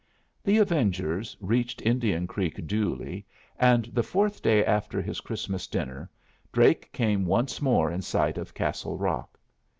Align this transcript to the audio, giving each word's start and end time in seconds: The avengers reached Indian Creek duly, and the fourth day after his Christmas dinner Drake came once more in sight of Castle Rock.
The 0.43 0.57
avengers 0.57 1.37
reached 1.39 1.83
Indian 1.83 2.25
Creek 2.25 2.65
duly, 2.65 3.23
and 3.59 3.85
the 3.93 4.01
fourth 4.01 4.41
day 4.41 4.65
after 4.65 4.99
his 4.99 5.21
Christmas 5.21 5.67
dinner 5.67 6.09
Drake 6.51 6.91
came 6.91 7.23
once 7.27 7.61
more 7.61 7.91
in 7.91 8.01
sight 8.01 8.39
of 8.39 8.55
Castle 8.55 8.97
Rock. 8.97 9.37